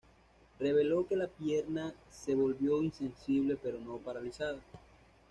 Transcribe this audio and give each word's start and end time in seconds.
Reveló 0.59 1.05
que 1.05 1.15
la 1.15 1.27
pierna 1.27 1.93
se 2.09 2.33
volvió 2.33 2.81
insensible 2.81 3.55
pero 3.55 3.79
no 3.79 3.97
paralizada. 3.97 4.57